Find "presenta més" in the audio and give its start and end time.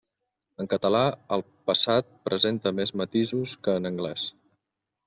2.31-2.95